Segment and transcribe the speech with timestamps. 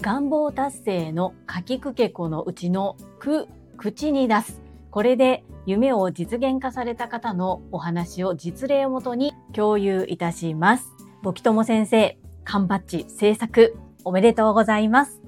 [0.00, 4.60] 願望達成の書きくけこのうちのく、口に出す。
[4.90, 10.86] これで夢を実現化された方のお話を実例をもとに共有いたします。
[11.22, 15.20] ボキトモ先生、缶バッジ制作おめでとうございます。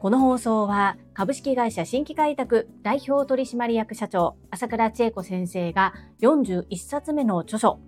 [0.00, 5.92] この放送は株式会社新規開拓代表取締役社長朝倉千恵子先生が
[6.22, 7.80] 41冊目の著書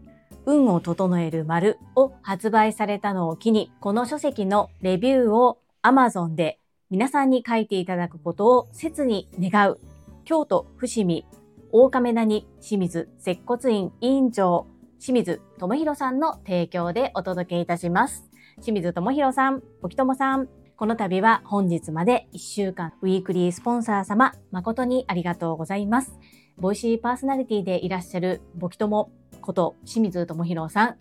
[0.46, 6.58] 運を整える丸を発売されたのを機にこの書籍のレビューを Amazon で
[6.90, 7.30] 皆さん。
[7.30, 9.80] に書いていただくことを切に願う
[10.24, 11.24] 京都伏見
[11.70, 14.66] 大亀谷清水接骨院委員長
[15.00, 16.20] 清水智弘さん。
[16.20, 18.24] の提供でお届けいたします。
[18.60, 26.18] 清水智弘さん、沖友さん、この度は本日まで1週間ウィークリースポンサー様誠にありがとうございます。
[26.58, 29.10] ボイシーパーソナリティでいらっしゃるボキ友
[29.42, 30.96] こと清水智弘さん、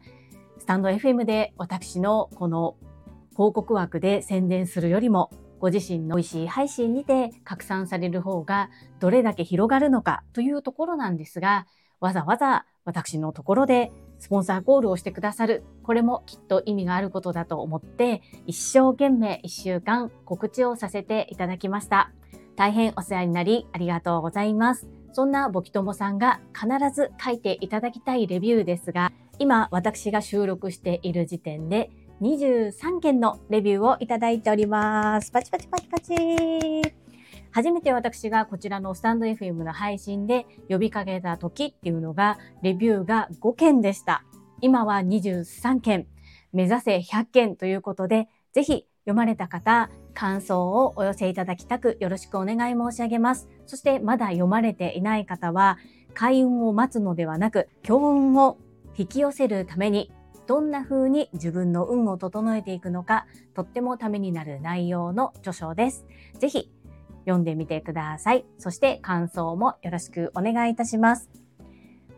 [0.59, 2.75] スタンド FM で私のこの
[3.31, 11.67] 広告枠で宣伝するよりもご自身の美味しい配信にて拡散される方がどれだけ広がるのかというところなんですが、
[11.99, 15.63] わざわざ私のところでスポンサーコールをしてくださる。
[15.83, 22.11] これもきっと意味があることだと思って、一生懸命一週間告知をさせていただきました。
[22.55, 25.00] 大変お世話になりありがとうございます。
[25.13, 31.89] そんなボキトモさんが必ず書いていただきたいレビューですが、今私が収録している時点で
[32.21, 35.31] 23件のレビューをいただいております。
[35.31, 36.13] パチパチパチパチ。
[37.51, 44.23] 初めて私がこちらのスタンド FM の配信で呼びかけた時っていうのが、レビューが5件でした。
[44.61, 46.07] 今は23件、
[46.53, 53.49] 目指せ100件ということで、ぜひ読まれた方、感想をお寄せいただきたくよろしくお願い申し上げます。
[53.65, 55.77] そしてまだ読まれていない方は、
[56.13, 58.57] 開運を待つのではなく、強運を
[58.97, 60.11] 引き寄せるために
[60.47, 66.05] どんな風に自分の運を整えていくのか、とってもためになる内容の著書です。
[66.39, 66.69] ぜひ
[67.21, 68.45] 読んでみてください。
[68.57, 71.29] そして感想もよろしくお願いいたします。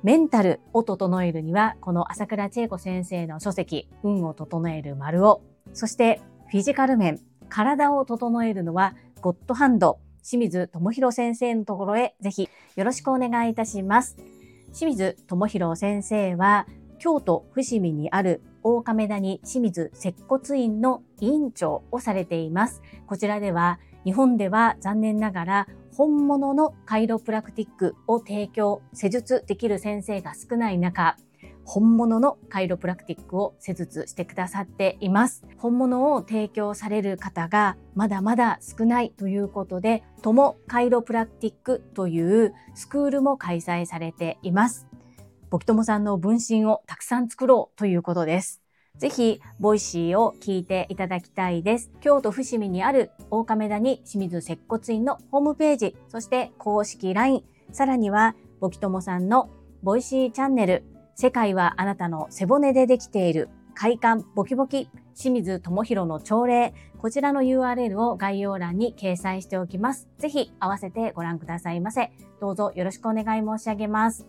[0.02, 5.42] メンタルを整えるには、この朝倉千恵子先生の書籍、運を整える丸を、
[5.74, 6.20] そして
[6.50, 7.20] フィジカル面、
[7.54, 14.18] 体を整えるのは、ゴッドハンド、清水智弘先生のところへぜひよろしくお願いいたします。
[14.74, 16.66] 清水智弘先生は、
[16.98, 22.82] 京都伏見にある大亀谷清水接骨院の委員長をされています。
[23.06, 31.18] こちらでは日本では残念ながら本物のカイロプラクティックを提供、施術できる先生が少ない中、
[31.66, 35.44] 本物のカイロプラクティックを施術してくださっています。
[35.58, 44.88] 本物を提供される方がまだまだ少ないということで、ともカイロプラクティックというスクールも開催されています。
[45.50, 48.64] ボキトモさんの分身をたくさん作ろうということです。
[48.98, 51.92] ぜひ、 Voicy を聞いていただきたいです。
[52.00, 59.50] 京都伏見にある大亀谷清水接骨院のホームページ、そして公式 LINE、さらには、ボキトモさんの
[59.82, 60.84] Voicy チャンネル、
[61.16, 70.08] 世界はあなたの背骨でできている、快感ボキボキ、清水智弘の朝礼、こちらの URL を概要欄に掲載しておきます。
[70.18, 72.12] ぜひ合わせてご覧くださいませ。
[72.40, 74.28] どうぞよろしくお願い申し上げます。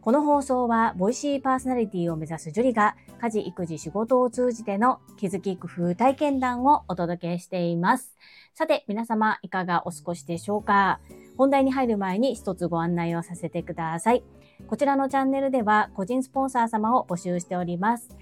[0.00, 8.16] この放送は、ボイシーパーソナリティを目指すジュリが、家事、育児、仕事を通じての気づき、工夫、体験談をお届けしています。
[8.52, 10.98] さて、皆様、いかがお過ごしでしょうか？
[11.38, 14.24] 本題に入る前に一つご案内をさせてください。
[14.66, 18.16] こちらのチャンネルでは、個人スポンサー様を募集しております。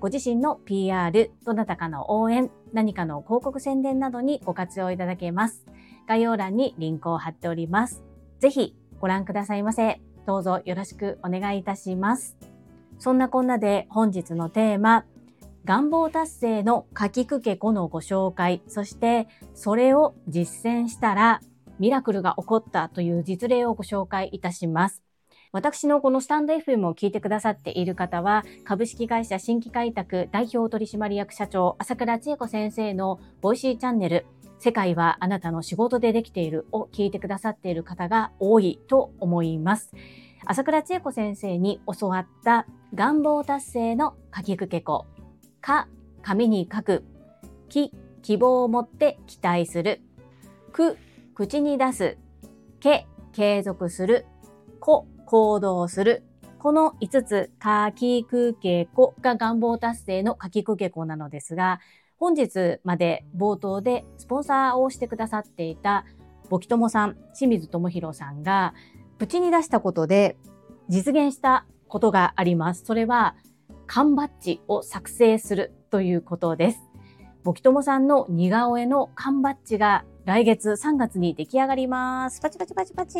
[0.00, 5.64] ご自身の PR、どなたかの応援、何かの広告宣伝などにご活用いただけます。
[6.06, 8.02] 概要欄にリンクを貼っております。
[8.38, 10.00] ぜひご覧くださいませ。
[10.26, 12.36] どうぞよろしくお願いいたします。
[12.98, 15.06] そんなこんなで本日のテーマ、
[15.64, 21.40] 願望達成のかきくけこのご紹介、そしてそれを実践したら
[21.78, 25.02] ミラクルが起こったという実例をご紹介いたします。
[25.54, 34.26] 私のこのスタンド FM を聞いてくださっている方は、株式会社新規開拓代表取締役社長、朝倉千恵子先生の Voicy チャンネル、
[34.58, 39.92] 世界はあなたの仕事でできているを聞いてくださっている方が多いと思います。
[40.44, 45.06] 朝倉千恵子先生に教わった願望達成の書きくけこ。
[45.60, 45.86] か、
[46.22, 47.04] 紙に書く。
[47.68, 47.92] き、
[48.22, 50.00] 希望を持って期待する。
[50.72, 50.98] く、
[51.32, 52.18] 口に出す。
[52.80, 54.26] け、継続する。
[54.80, 56.22] こ、行動する。
[56.58, 61.80] この5つ、書きくけこが願望達成の書きくけこなのですが、
[62.16, 66.04] 本日まで冒頭でスポンサーをしてくださっていた
[66.48, 68.74] ボキトモさん、清水智弘さんが、
[69.18, 70.36] 口に出したことで
[70.88, 72.84] 実現したことがあります。
[72.84, 73.36] それは、
[73.86, 76.80] 缶バッジを作成するということです。
[77.42, 82.40] ボキトモさんの似顔絵の缶バッジが来月3月に出来上がります。
[82.40, 83.18] パチパチパチパチ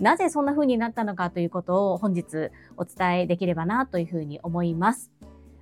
[0.00, 5.10] なぜそんな風になったのかということを本日お伝えできればなというふうに思います。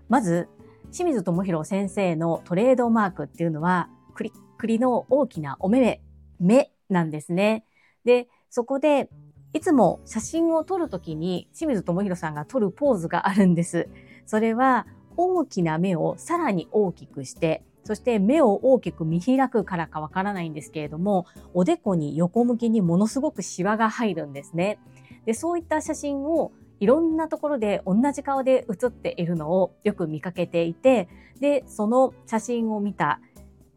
[0.08, 0.48] まず、
[0.92, 6.02] 清水智弘先生のトレードマークっていうのは、クリックリの大きなお目目、
[6.40, 7.64] 目なんですね。
[8.04, 9.08] で、そこで、
[9.52, 13.88] いつも写真を撮るときに清水智弘さんが撮るポーズがあるんです。
[14.26, 14.86] それは
[15.16, 24.78] 大きな目をさらに大きくして、そして目を大きく見開くからかわからないんですけれども、おでこに横向きにものすごくシワが入るんですね。
[25.26, 31.08] で、そういった写真をいろんなところで同じ顔で写っているのをよく見かけていて、
[31.40, 33.20] で、その写真を見た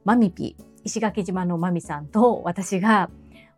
[0.06, 3.09] マミピ、石垣島のマミさんと私が、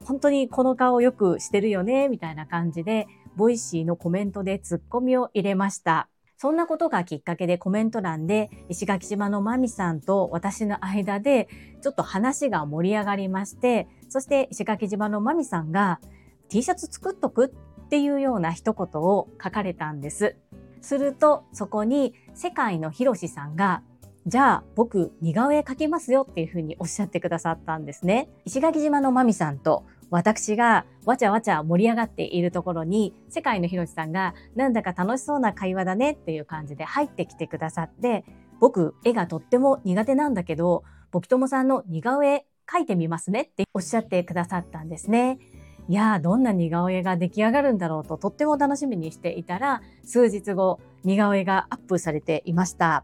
[0.03, 6.09] 本当にこの顔よくしてるよね、みたいな感じで、 Voicy のコメントでツッコミを入れました。
[6.41, 11.49] そんなことがきっかけでコメント欄で石垣島のマミさんと私の間で
[11.81, 15.99] ちょっと話が盛り上がりまして、そして石垣島のマミさんが
[16.47, 20.37] T シャツ作っとくっていうような一言を書かれたんです。
[20.79, 23.83] するとそこに世界のひろしさんが
[24.25, 28.29] じゃあ僕似顔絵描きますよっていうふうにおっしゃってくださったんですね。
[28.45, 38.25] 石垣島のマミさんと私がわちゃわちゃ盛り上がっているところに世界のひろしさんがなんだか楽しそうな会話だねっていう感じで入ってきてくださって
[38.59, 45.39] 僕絵がとっても苦手なんだけどボキトモさんの似顔絵描いてみますねっておっしゃってくださったんですね。
[45.87, 53.03] いやどんな似顔絵が出来上がるんだろうととっても楽しみにしていたら数日後似顔絵がアップされていました。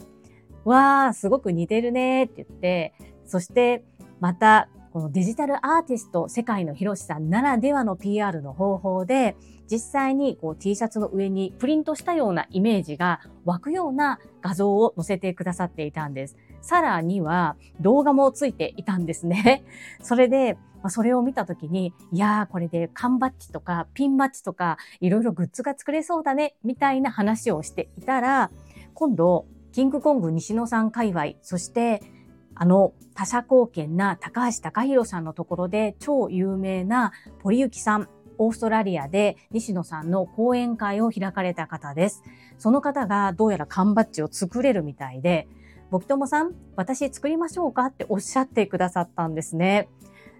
[0.66, 2.94] わーすごく似てるねって言って
[3.26, 3.84] そして
[4.20, 9.36] またこのデジタルアーティスト世界のひろしさんならではの PR の方法で
[9.70, 16.38] 実際にこう T シャツの上にプリントしたようなイメージが湧くような画像を載せてくださっていたんです。
[16.62, 19.66] さらには動画もついていたんですね。
[20.02, 28.50] それでまそれを見た時に、いやー、これで缶バッジとかピンバッジとかいろいろグッズが作れそうだね、みたいな話をしていたら、
[28.94, 32.02] 今度、キングコング西野さん界隈、そして
[32.56, 37.12] あの他社貢献な高橋隆弘さんのところで超有名な
[37.44, 42.24] 堀幸さん、オーストラリアで西野さんの講演会を開かれた方です。
[42.58, 45.48] その方がどうやら缶バッジを作れるみたいで、
[45.92, 47.86] ボキトモさん、私作りましょうか？
[47.86, 49.88] っておっしゃってくださったんですね。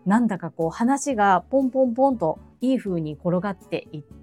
[0.06, 4.15] なんだかこう話がポンポンポンといい風に転がっていって、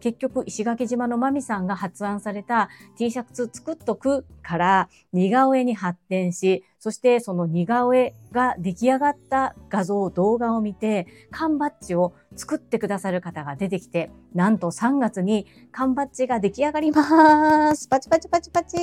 [0.00, 17.88] 結局石垣島のマミさんが発案された T シャツ作っとくから似顔絵に発展し、そしてその似顔絵が出来上がった画像、動画を見て、缶バッジを作ってくださる方が出てきて、なんと3月に缶バッジが出来上がります。
[17.88, 18.76] パチパチパチパチ。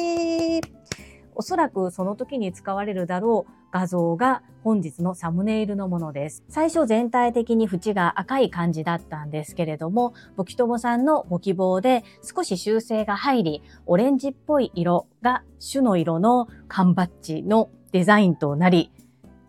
[1.41, 6.43] おそらくその時に使われるだろう画像が本日のサムネイルのものです。
[6.49, 18.91] 最初全体的に縁が赤い感じだったんですけれども、ボキトモさんのご希望で少し修正が入り、オレンジっぽい色が種の色の缶バッジのデザインとなり、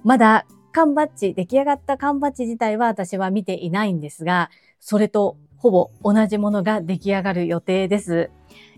[0.02, 4.48] まだ缶バッジ、出来上がった缶バッジ自体は私は見ていないんですが、
[4.80, 8.30] それとほぼ同じものが出来上がる予定です。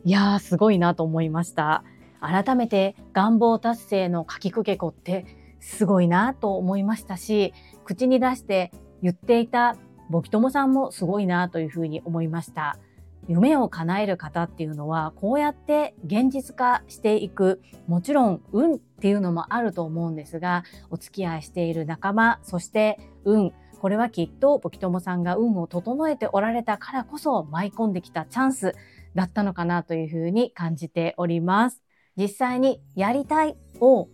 [0.05, 1.85] いやー、すごいなと思いました。
[2.27, 5.27] 改めて願望達成のかきくけこって
[5.61, 8.71] すごいなと思いましたし、口に出して
[9.03, 9.77] 言っていた
[10.11, 12.79] ボキトモさんもすごいなというふうに思いました。
[13.27, 28.75] 夢を叶える方っていうのはこうやって現実化していくもちろん運っていうのもあると思うんですがお付き合いしている仲間そして運これはきっとボキトモさんが運を整えておられたからこそ舞い込んできたチャンス
[29.15, 31.84] だったのかなというふうに感じております。
[32.17, 34.09] 実際にやりたいを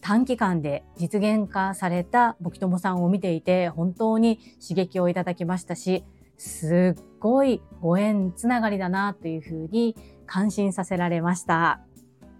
[0.00, 6.04] 短期間で実現化されたぼきともさんを見ていて本当に刺激をいただきましたし
[6.38, 11.85] すっごいご縁つながりだなというふうに感心させられました。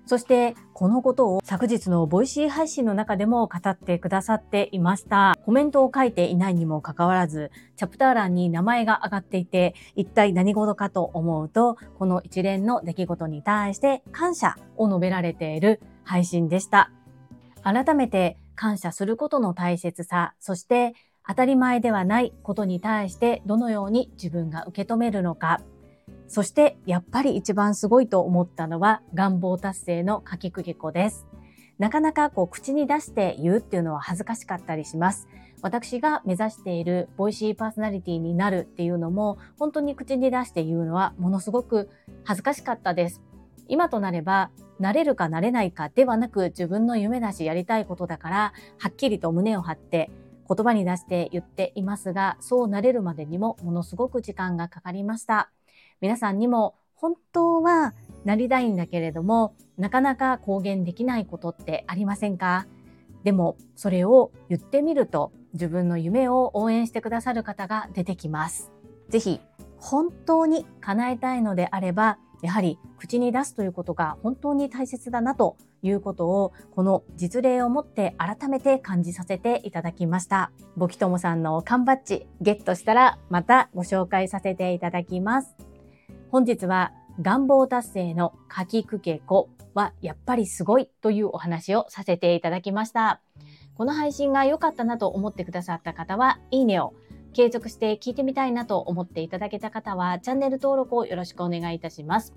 [0.07, 5.35] そしてこのことを昨日のボイシー配信の中でも語ってくださっていました。
[5.45, 16.93] コメントを書いていないにもかかわらず、チャプター欄に名前が挙がっていて、一体何事かと思うと、この一連の出来事に対して感謝を述べられている配信でした。
[17.65, 20.95] 改めて感謝することの大切さ、そして
[21.27, 25.61] 当たり前ではないことに対してどのように自分が受け止めるのか、
[26.29, 31.27] そしてやっぱり一番すごいと思ったのは願望達成の書きくけこです。
[31.79, 35.29] なかなかこう口に出して言うっていうのは恥ずかしかったりします。
[35.63, 41.91] 私が目指しているボイシーパーソナリティになるっていうのも本当に口に出して言うのはものすごく
[42.25, 43.23] 恥ずかしかったです。
[43.69, 50.11] 今となれば、なれるかなれないかではなく自分の夢だしやりたいことだから、はっきりと胸を張って
[50.49, 55.51] 言葉に出して言っていますが、そうなれるまでにもものすごく時間がかかりました。
[56.01, 62.67] 皆さんにも本当はなりたいんだけれども、なかなか公言できないことってありませんか？
[63.25, 68.71] でも、それを言ってみると、自分の夢を応援してくださる方が出てきます。
[69.09, 69.41] ぜひ、
[69.79, 80.51] 本当に叶えたいのであれば、やはり口に出すということが本当に大切だなということをこの実例をもって改めて感じさせていただきました。
[80.77, 85.57] ボキトモさんの缶バッジゲットしたらまたご紹介させていただきます。
[86.31, 93.21] 本日は願望達成のかきくけこはやっぱりすごいというお話をさせていただきました。
[93.75, 96.95] この配信が良かったなと思ってくださった方はいいねを
[97.37, 102.35] 継続して聞いてみたいなと思っていただけた方は、チャンネル登録をよろしくお願いいたします。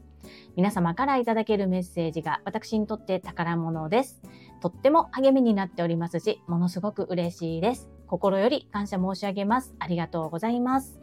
[0.57, 4.21] 皆様からいただけるメッセージが私にとって宝物です。
[4.59, 7.89] とっても励みになっておりますし、ものすごく嬉しいです。
[8.07, 9.73] 心より感謝申し上げます。
[9.79, 10.99] ありがとうございます。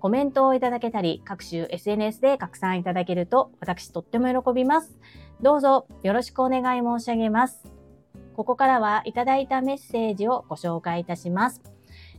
[0.00, 4.98] コメントをいただけたり、各種 SNS で拡散いただけると、私とっても喜びます。
[5.42, 7.64] どうぞよろしくお願い申し上げます。
[8.34, 11.62] ここからはいただいたメッセージをご紹介いたします。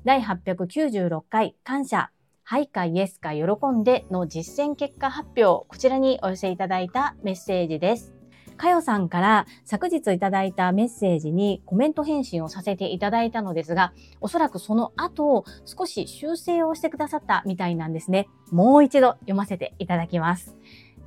[0.05, 2.11] 第896回感謝、
[2.43, 8.20] はいかイエスか喜んでの実践結果発表、こちらにお寄せいただいたメッセージです。
[8.61, 13.91] かよさんから昨日いただいたメッセージにコメント返信をさせていただいたのですが、
[14.21, 18.29] おそらくその後少し修正をしてくださったみたいなんですね。
[18.51, 20.55] もう一度読ませていただきます。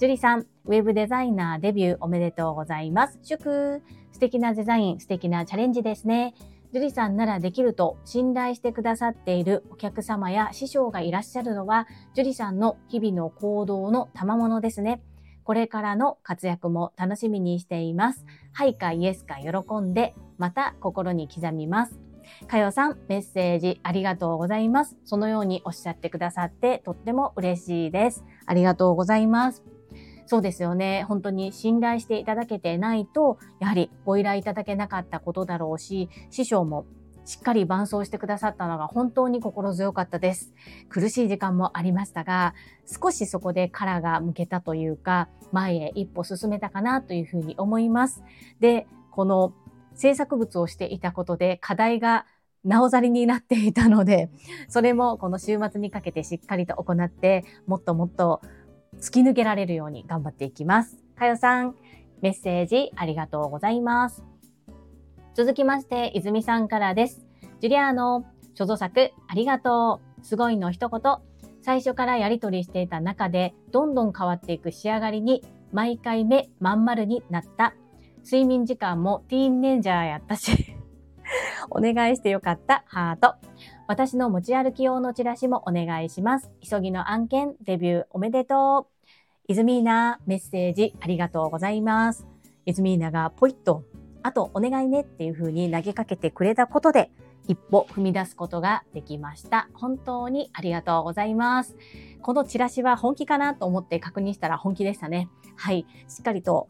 [0.01, 3.21] 樹里さん、ウェブデザイナーデビューおめでとうございます。
[3.23, 6.35] 祝素敵なデザイン、素敵なチャレンジですね。
[6.73, 15.01] 樹里さんならできると信頼してくださっているお客様や師匠がいらっしゃるのは、樹里さんの日々の行動の賜物ですね。
[15.45, 18.25] これからの活躍も楽しみにしています。
[18.53, 22.01] はいかイエスか喜んで、また心に刻みます。
[22.49, 24.97] かよさん、メッセージありがとうございます。
[25.05, 28.25] そのようにおっしゃってくださってとっても嬉しいです。
[28.47, 29.63] ありがとうございます。
[30.27, 31.05] そうですよね。
[31.07, 36.87] 本当に信頼していただけてないと、やはりご依頼いただけなかったことだろうし、師匠も
[37.25, 40.53] しっかり伴走してくださったのが本当に心強かったです。
[40.89, 42.55] 苦しい時間もありましたが、
[42.87, 48.23] 少しそこで殻が向けたというか、前へ一歩進めたかなというふうに思います。
[48.61, 49.55] で、この
[49.95, 52.27] 制作物をしていたことで課題が
[52.65, 54.31] なおざりになっていたので、
[54.69, 58.41] それもこの週末にかけてしっかりと行って、もっともっと
[58.99, 60.97] 突き抜けられるように頑張っていきます。
[61.17, 61.75] かよさん、
[62.23, 64.34] メッセージありがとうございます。
[65.35, 67.27] 続きまして、泉さんからです。
[67.61, 68.25] ジュリアーノ、
[68.55, 70.25] 所蔵作ありがとう。
[70.25, 71.01] すごいの一言。
[71.61, 77.75] 最初からやりとりしていた中で、どんどん変わっていく仕上がりに、毎回目まん丸になった。
[78.23, 80.77] 睡眠時間もティーンネンジャーやったし
[81.69, 83.35] お願いしてよかった、ハート。
[83.89, 86.53] 私の持ち歩き用のチラシもお願いします。
[86.61, 89.07] 急ぎの案件、デビューおめでとう。
[89.49, 92.25] イズミーナ、メッセージありがとうございます。
[92.67, 93.83] イズミーナがポイッと、
[94.25, 97.11] あとお願いねっていう風に投げかけてくれたことで、
[97.47, 99.69] 一歩踏み出すことができました。
[99.75, 101.77] 本当にありがとうございます。
[102.23, 105.29] このチラシは本気かなと思って確認したら本気でしたね。
[105.57, 105.87] はい。
[106.09, 106.69] しっかりと、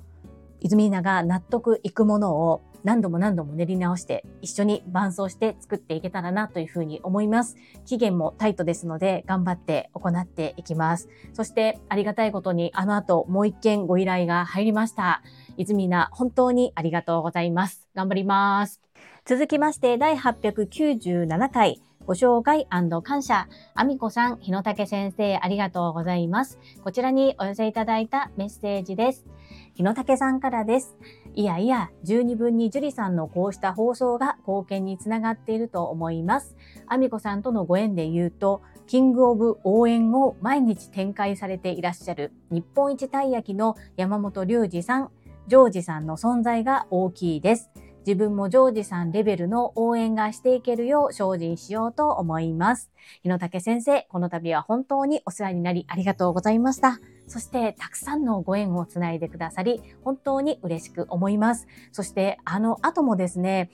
[0.61, 7.57] イズミーナが納得いくものを何度も何度も練り直して一緒に伴走して作っていけたらなというふうに思います。
[7.87, 11.09] 期限もタイトですので頑張って行っていきます。
[11.33, 15.23] そしてありがたいことにあの後もう一件ご依頼が入りました。
[15.57, 17.89] 泉な本当にありがとうございます。
[17.95, 18.81] 頑張ります。
[19.25, 22.67] 続きまして第897回ご紹介
[23.03, 23.49] 感謝。
[23.75, 26.59] あみこさん、日野武先生、ありがとうございます。
[26.83, 29.25] こちらにお寄せいただいたメッセージです。
[29.73, 30.97] 日野武さんからです。
[31.35, 36.57] いやいや、十二分に樹里さんのこうした放送が貢献につながっていると思います。
[36.87, 45.11] あみこさんとのご縁で言うと、キングオブ応援を毎日展開されていらっしゃる日本一たい焼きの山本隆二さん、
[45.47, 47.71] ジョージさんの存在が大きいです。
[48.07, 52.91] 自分もジョージさんレベルの応援がしていけるよう精進しようと思います。
[53.23, 56.99] 日野武先生、この度は本当にお世話になりありがとうございました。
[57.27, 61.67] そしてたくさんのご縁をつないでくださり、本当に嬉しく思います。
[61.93, 63.71] そしてあの後もですね、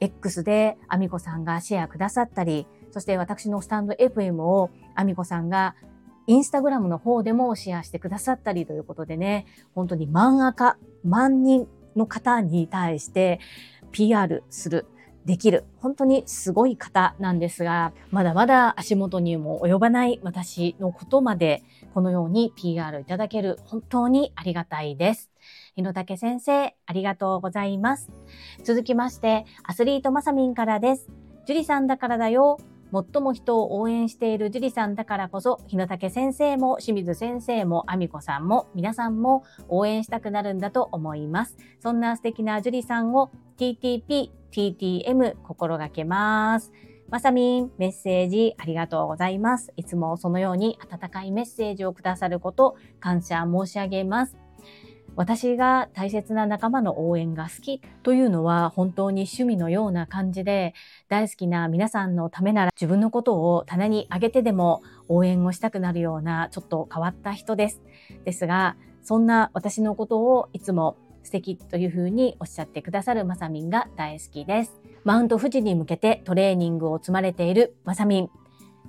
[0.00, 5.74] X でアミコさんがシェアくださったり、そして私のスタンド FM をアミコさんが
[6.26, 13.40] インスタグラムの方でもシェアしてくださったりということでね、本当に漫画家、万人の方に対して
[13.92, 14.86] PR する
[15.24, 21.62] できる、本当にすごい方なんですが、まだまだ足元にも及ばない私のことまで、
[21.94, 25.30] このように PR いただける、本当にありがたいです。
[25.76, 28.10] 日野武先生、ありがとうございます。
[28.64, 31.08] 続きまして、アスリートまさみんからです。
[31.46, 32.58] 樹里さんだからだよ。
[32.94, 41.56] 最も人を応援している樹里さんだからこそ、日野武先生も清水先生もあみこさんも皆さんも応援したくなるんだと思います。
[41.80, 46.72] そんな素敵な樹里さんを TTP、TTM 心がけます。
[47.08, 49.72] まさみん、メッセージありがとうございます。
[49.76, 54.43] いつもそのように温かいメッセージをくださること、感謝申し上げます。
[55.16, 60.74] 私が大切な仲間の応援が好きというのは本当に趣味のような感じで
[61.08, 67.80] 大好きな皆さんのためなら自分のことを棚に上げてでも応援をしたくなるようなちょっと変わった人です。
[68.24, 74.80] ですがそんな私のことをいつも素敵というふうにおっしゃってくださるまさみんが大好きです。
[75.04, 78.30] マウント富士に向けてトレーニングを積まれているまさみん。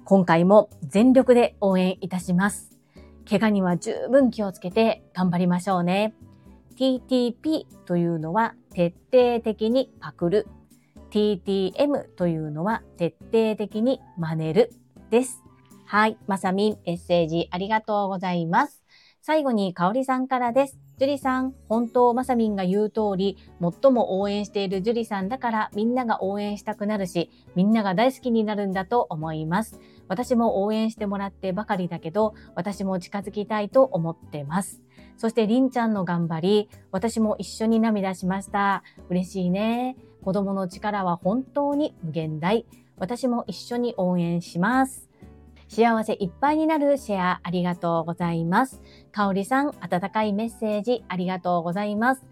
[0.06, 2.75] 今回も全力で応援いたします。
[3.28, 6.14] 怪我には十分気をつけて頑張りましょうね。
[6.78, 10.48] TTP というのは徹底的にパクる。
[11.10, 14.72] TTM というのは徹底的に真似る
[15.10, 15.42] です。
[15.86, 16.18] はい。
[16.28, 18.84] まさみん、メッセージありがとうございます。
[19.22, 20.78] 最後に、かおりさんからです。
[20.98, 29.80] ジュリさん、本当、まさみんが言う通り、最も応援しているジュリさんだから、みんなが応援したくなるし、みんなが大好きになるんだと思います。
[30.08, 34.82] 私も応援してもらってばかりだけど、私も近づきたいと思ってます。
[35.18, 38.84] そしてりんちゃんの頑張り、私も一緒に涙しました。
[39.10, 39.98] 嬉しいね。
[40.24, 42.66] 子供の力は本当に無限大。
[42.98, 45.10] 私も一緒に応援します。
[45.68, 48.82] 幸せいっぱいになるシェアありがとうございます。
[49.12, 52.26] かおりさん、温かいメッセージありがとうございます。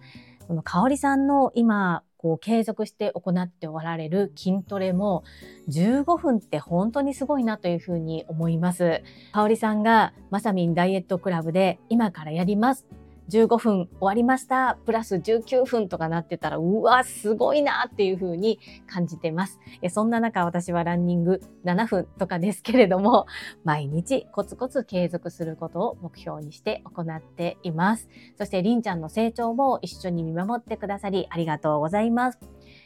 [0.47, 5.25] このかおりさんの今、こう継続して行っておられる筋トレも
[5.67, 9.03] 15分って本当にすごいなというふうに思います。
[9.33, 12.85] かおりさんがまさみんダイエットクラブで今からやります
[13.33, 14.77] 15分終わりました。
[14.85, 19.59] プラス19分とかなってたら、うわ、すごいなっていう風に感じてます。
[19.89, 23.25] そんな中、私はランニング7分とかですけれども、
[23.65, 28.07] 毎日コツコツ継続することを目標にして行っています。
[28.37, 32.39] そして、りんちゃんの成長も一緒に見守ってくださり、ありがとうございます。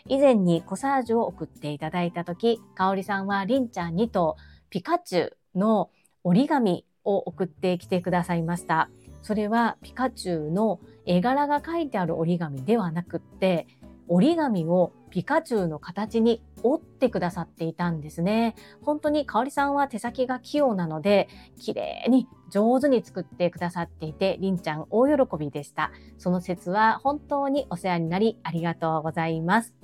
[0.06, 4.38] 以前にコサージュを送っていただいたとき、かおりさんはりんちゃんにと
[4.70, 5.90] ピカチュウの
[6.24, 8.90] 折り紙を送ってきてくださいました。
[9.28, 13.68] それはピカチュウの絵柄が書いてある折り紙ではなくって
[14.08, 18.56] 折り紙をピカチュウの形に折ってくださっていたんですね。
[18.82, 25.92] 本当に香里さんは手先が器用なので、綺麗に上手に作ってくださっていて、りんちゃん大喜びでした。
[26.18, 29.76] その説は本当にお世話になりありがとうございます。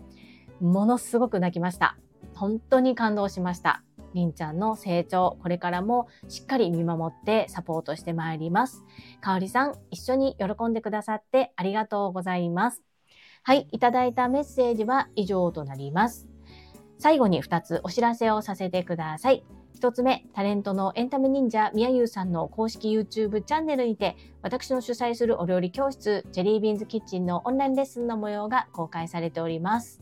[0.61, 1.97] ものすごく泣きました。
[2.33, 3.83] 本当に感動しました。
[4.13, 8.83] りんちゃんの成長、これからもしっかり見守ってサポートしてまいります。
[9.21, 12.83] かおりさん、一緒に喜んでくださってありがとうございます。
[13.43, 16.27] はい、いただいたメッセージは以上となります。
[16.97, 19.43] 最後に2つお知らせをさせてください。
[19.75, 30.01] 1つ目、タレントのエンタメ忍者みやゆうさんの公式 YouTube チャンネルにて、私の主催するお料理教室、ジェリービーンズキッチンのオンラインレッスンの模様が公開されております。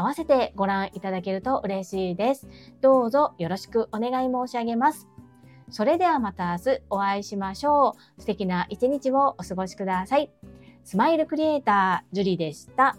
[0.00, 2.48] 合わせてご覧いただけると嬉しいです。
[2.80, 5.08] どうぞよろしくお願い申し上げます。
[5.68, 8.20] それではまた明日お会いしましょう。
[8.20, 10.32] 素敵な一日をお過ごしください。
[10.84, 12.96] スマイルクリエイター、ジュリでした。